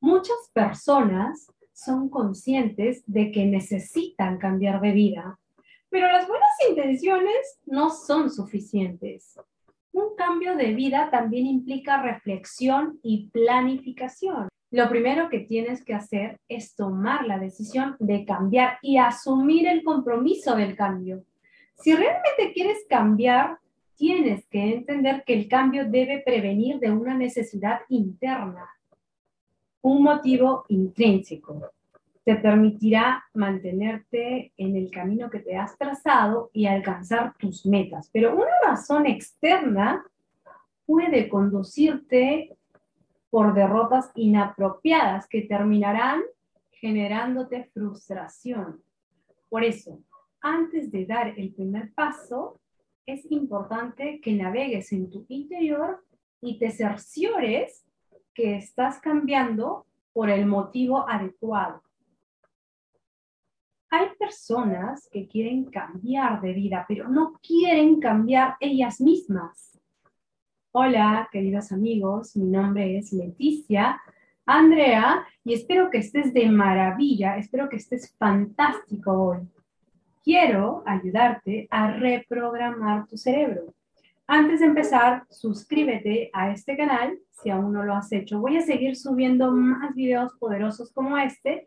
[0.00, 5.38] Muchas personas son conscientes de que necesitan cambiar de vida,
[5.90, 9.38] pero las buenas intenciones no son suficientes.
[9.92, 14.48] Un cambio de vida también implica reflexión y planificación.
[14.70, 19.82] Lo primero que tienes que hacer es tomar la decisión de cambiar y asumir el
[19.82, 21.24] compromiso del cambio.
[21.74, 23.58] Si realmente quieres cambiar,
[23.96, 28.66] tienes que entender que el cambio debe prevenir de una necesidad interna,
[29.82, 31.70] un motivo intrínseco.
[32.24, 38.10] Te permitirá mantenerte en el camino que te has trazado y alcanzar tus metas.
[38.12, 40.04] Pero una razón externa
[40.86, 42.56] puede conducirte
[43.30, 46.20] por derrotas inapropiadas que terminarán
[46.72, 48.82] generándote frustración.
[49.48, 50.00] Por eso,
[50.40, 52.60] antes de dar el primer paso,
[53.06, 56.04] es importante que navegues en tu interior
[56.40, 57.84] y te cerciores
[58.34, 61.82] que estás cambiando por el motivo adecuado.
[63.90, 69.78] Hay personas que quieren cambiar de vida, pero no quieren cambiar ellas mismas.
[70.72, 74.00] Hola, queridos amigos, mi nombre es Leticia
[74.46, 79.48] Andrea y espero que estés de maravilla, espero que estés fantástico hoy.
[80.24, 83.74] Quiero ayudarte a reprogramar tu cerebro.
[84.32, 88.38] Antes de empezar, suscríbete a este canal si aún no lo has hecho.
[88.38, 91.66] Voy a seguir subiendo más videos poderosos como este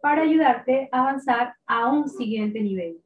[0.00, 3.00] para ayudarte a avanzar a un siguiente nivel.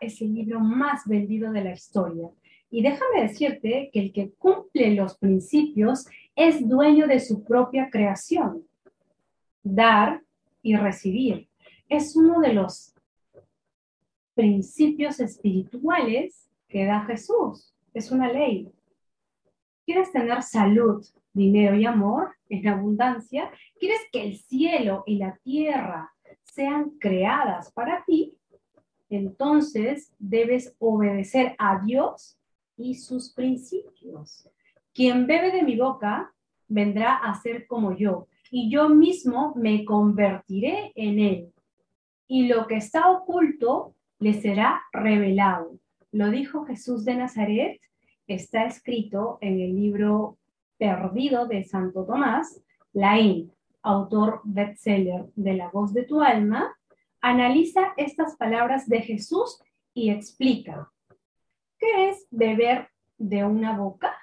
[0.00, 2.30] Es el libro más vendido de la historia.
[2.70, 8.66] Y déjame decirte que el que cumple los principios es dueño de su propia creación.
[9.62, 10.22] Dar
[10.62, 11.48] y recibir
[11.88, 12.94] es uno de los
[14.34, 17.74] principios espirituales que da Jesús.
[17.92, 18.72] Es una ley.
[19.84, 23.50] ¿Quieres tener salud, dinero y amor en abundancia?
[23.78, 26.12] ¿Quieres que el cielo y la tierra
[26.42, 28.36] sean creadas para ti?
[29.16, 32.38] Entonces debes obedecer a Dios
[32.76, 34.48] y sus principios.
[34.92, 36.32] Quien bebe de mi boca
[36.68, 41.52] vendrá a ser como yo, y yo mismo me convertiré en él.
[42.28, 45.78] Y lo que está oculto le será revelado.
[46.12, 47.80] Lo dijo Jesús de Nazaret,
[48.26, 50.38] está escrito en el libro
[50.78, 53.52] Perdido de Santo Tomás, Laín,
[53.82, 56.76] autor bestseller de La voz de tu alma,
[57.26, 59.58] Analiza estas palabras de Jesús
[59.94, 60.92] y explica.
[61.78, 64.14] ¿Qué es beber de una boca?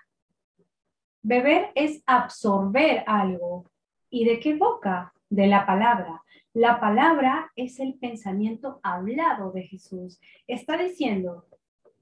[1.24, 3.66] Beber es absorber algo.
[4.12, 5.14] ¿Y de qué boca?
[5.32, 6.22] De la palabra.
[6.54, 10.22] La palabra es el pensamiento hablado de Jesús.
[10.46, 11.48] Está diciendo,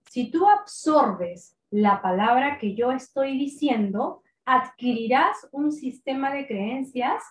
[0.09, 7.24] si tú absorbes la palabra que yo estoy diciendo, adquirirás un sistema de creencias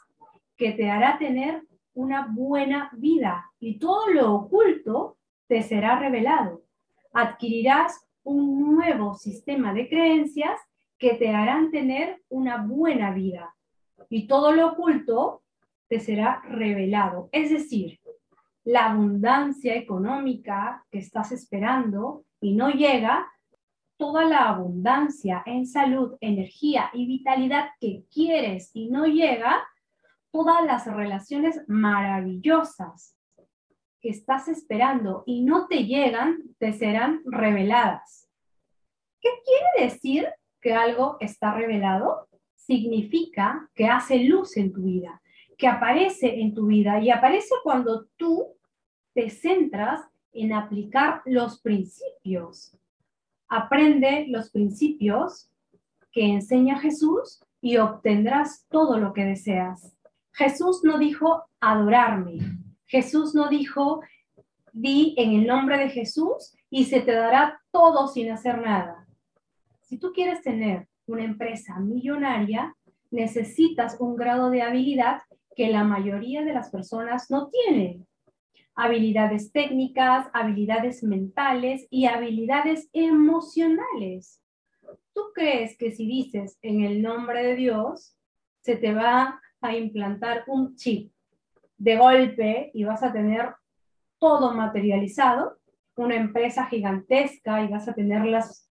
[0.57, 1.68] que te hará tener
[1.98, 6.62] una buena vida y todo lo oculto te será revelado.
[7.12, 10.60] Adquirirás un nuevo sistema de creencias
[10.97, 13.53] que te harán tener una buena vida
[14.09, 15.42] y todo lo oculto
[15.88, 17.31] te será revelado.
[17.32, 17.98] Es decir,
[18.62, 23.26] la abundancia económica que estás esperando y no llega,
[23.97, 29.66] toda la abundancia en salud, energía y vitalidad que quieres y no llega,
[30.30, 33.16] todas las relaciones maravillosas
[34.01, 38.28] que estás esperando y no te llegan, te serán reveladas.
[39.21, 40.28] ¿Qué quiere decir
[40.60, 42.28] que algo está revelado?
[42.54, 45.21] Significa que hace luz en tu vida,
[45.57, 48.54] que aparece en tu vida y aparece cuando tú
[49.15, 50.03] te centras
[50.33, 52.77] en aplicar los principios.
[53.48, 55.51] Aprende los principios
[56.13, 59.97] que enseña Jesús y obtendrás todo lo que deseas.
[60.39, 62.39] Jesús no dijo adorarme.
[62.87, 64.03] Jesús no dijo
[64.73, 69.05] di en el nombre de Jesús y se te dará todo sin hacer nada.
[69.81, 72.77] Si tú quieres tener una empresa millonaria,
[73.11, 75.23] necesitas un grado de habilidad
[75.57, 78.07] que la mayoría de las personas no tienen.
[78.77, 84.41] Habilidades técnicas, habilidades mentales y habilidades emocionales.
[85.13, 88.15] ¿Tú crees que si dices en el nombre de Dios,
[88.63, 91.13] se te va a implantar un chip
[91.77, 93.55] de golpe y vas a tener
[94.19, 95.59] todo materializado,
[95.97, 98.69] una empresa gigantesca y vas a tener las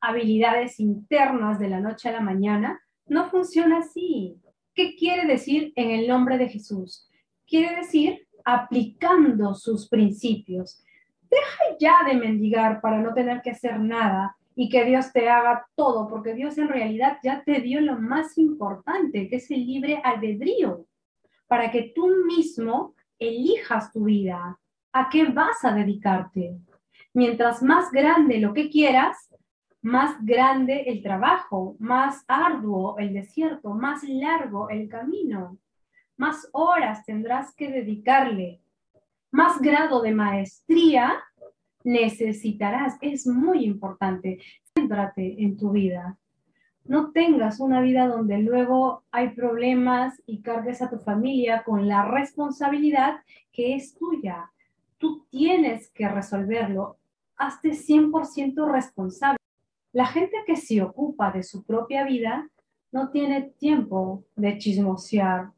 [0.00, 4.40] habilidades internas de la noche a la mañana, no funciona así.
[4.74, 7.08] ¿Qué quiere decir en el nombre de Jesús?
[7.46, 10.82] Quiere decir aplicando sus principios.
[11.30, 15.66] Deja ya de mendigar para no tener que hacer nada y que Dios te haga
[15.74, 20.00] todo, porque Dios en realidad ya te dio lo más importante, que es el libre
[20.04, 20.86] albedrío,
[21.46, 24.58] para que tú mismo elijas tu vida,
[24.92, 26.58] a qué vas a dedicarte.
[27.14, 29.30] Mientras más grande lo que quieras,
[29.82, 35.58] más grande el trabajo, más arduo el desierto, más largo el camino,
[36.16, 38.62] más horas tendrás que dedicarle,
[39.30, 41.22] más grado de maestría
[41.84, 42.96] necesitarás.
[43.00, 44.38] Es muy importante.
[44.74, 46.18] Céntrate en tu vida.
[46.84, 52.04] No tengas una vida donde luego hay problemas y cargues a tu familia con la
[52.04, 53.20] responsabilidad
[53.52, 54.50] que es tuya.
[54.98, 56.96] Tú tienes que resolverlo.
[57.36, 59.38] Hazte 100% responsable.
[59.92, 62.48] La gente que se ocupa de su propia vida
[62.90, 65.50] no tiene tiempo de chismosear,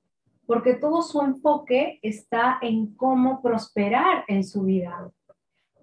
[0.46, 5.10] porque todo su enfoque está en cómo prosperar en su vida.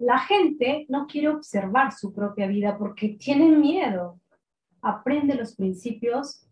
[0.02, 4.20] La gente no quiere observar su propia vida porque tiene miedo.
[4.80, 6.46] Aprende los principios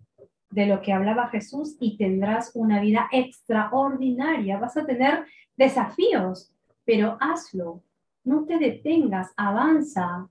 [0.51, 4.59] de lo que hablaba Jesús y tendrás una vida extraordinaria.
[4.59, 5.25] Vas a tener
[5.57, 6.53] desafíos,
[6.85, 7.83] pero hazlo.
[8.23, 10.29] No te detengas, avanza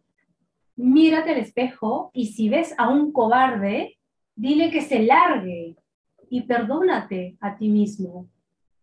[0.79, 3.97] mírate al espejo y si ves a un cobarde,
[4.35, 5.75] dile que se largue
[6.29, 8.29] y perdónate a ti mismo,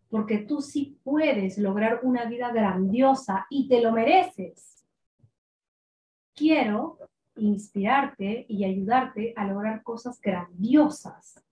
[0.09, 4.85] porque tú sí puedes lograr una vida grandiosa y te lo mereces.
[6.33, 6.97] Quiero
[7.35, 11.43] inspirarte y ayudarte a lograr cosas grandiosas.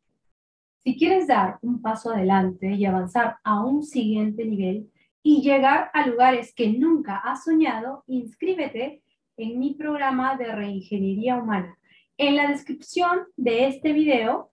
[0.84, 4.92] Si quieres dar un paso adelante y avanzar a un siguiente nivel
[5.24, 9.02] y llegar a lugares que nunca has soñado, inscríbete
[9.38, 11.78] en mi programa de reingeniería humana.
[12.18, 14.52] En la descripción de este video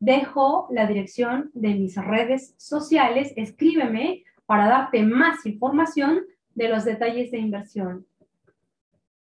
[0.00, 3.32] dejo la dirección de mis redes sociales.
[3.36, 6.24] Escríbeme para darte más información
[6.54, 8.06] de los detalles de inversión.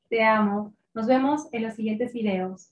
[0.08, 0.72] Te amo.
[0.94, 2.70] Nos vemos en los siguientes videos.